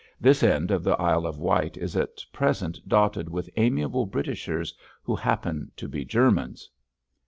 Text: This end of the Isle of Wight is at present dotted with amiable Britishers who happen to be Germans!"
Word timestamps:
This 0.19 0.41
end 0.41 0.71
of 0.71 0.83
the 0.83 0.97
Isle 0.99 1.27
of 1.27 1.37
Wight 1.37 1.77
is 1.77 1.95
at 1.95 2.21
present 2.33 2.79
dotted 2.87 3.29
with 3.29 3.51
amiable 3.55 4.07
Britishers 4.07 4.73
who 5.03 5.15
happen 5.15 5.71
to 5.75 5.87
be 5.87 6.05
Germans!" 6.05 6.67